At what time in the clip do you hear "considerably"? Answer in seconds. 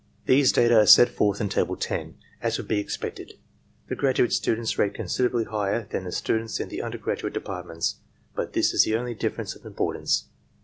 4.95-5.43